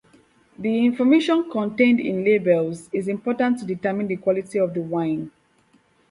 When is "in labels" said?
1.99-2.89